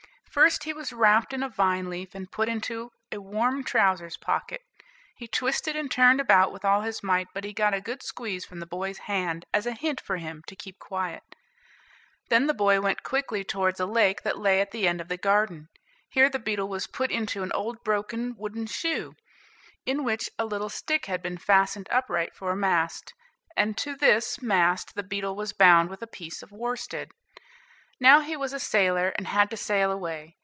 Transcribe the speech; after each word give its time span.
First, 0.31 0.63
he 0.63 0.71
was 0.71 0.93
wrapped, 0.93 1.33
in 1.33 1.43
a 1.43 1.49
vine 1.49 1.89
leaf, 1.89 2.15
and 2.15 2.31
put 2.31 2.47
into 2.47 2.91
a 3.11 3.17
warm 3.17 3.65
trousers' 3.65 4.15
pocket. 4.15 4.61
He 5.13 5.27
twisted 5.27 5.75
and 5.75 5.91
turned 5.91 6.21
about 6.21 6.53
with 6.53 6.63
all 6.63 6.83
his 6.83 7.03
might, 7.03 7.27
but 7.33 7.43
he 7.43 7.51
got 7.51 7.73
a 7.73 7.81
good 7.81 8.01
squeeze 8.01 8.45
from 8.45 8.61
the 8.61 8.65
boy's 8.65 8.97
hand, 8.99 9.45
as 9.53 9.65
a 9.65 9.73
hint 9.73 9.99
for 9.99 10.15
him 10.15 10.41
to 10.47 10.55
keep 10.55 10.79
quiet. 10.79 11.23
Then 12.29 12.47
the 12.47 12.53
boy 12.53 12.79
went 12.79 13.03
quickly 13.03 13.43
towards 13.43 13.77
a 13.81 13.85
lake 13.85 14.21
that 14.23 14.39
lay 14.39 14.61
at 14.61 14.71
the 14.71 14.87
end 14.87 15.01
of 15.01 15.09
the 15.09 15.17
garden. 15.17 15.67
Here 16.07 16.29
the 16.29 16.39
beetle 16.39 16.69
was 16.69 16.87
put 16.87 17.11
into 17.11 17.43
an 17.43 17.51
old 17.51 17.83
broken 17.83 18.35
wooden 18.37 18.67
shoe, 18.67 19.15
in 19.85 20.05
which 20.05 20.29
a 20.39 20.45
little 20.45 20.69
stick 20.69 21.07
had 21.07 21.21
been 21.21 21.37
fastened 21.37 21.89
upright 21.91 22.33
for 22.37 22.51
a 22.51 22.55
mast, 22.55 23.13
and 23.57 23.77
to 23.79 23.95
this 23.97 24.41
mast 24.41 24.95
the 24.95 25.03
beetle 25.03 25.35
was 25.35 25.51
bound 25.51 25.89
with 25.89 26.01
a 26.01 26.07
piece 26.07 26.41
of 26.41 26.53
worsted. 26.53 27.11
Now 27.99 28.21
he 28.21 28.35
was 28.35 28.51
a 28.51 28.59
sailor, 28.59 29.09
and 29.09 29.27
had 29.27 29.51
to 29.51 29.57
sail 29.57 29.91
away. 29.91 30.35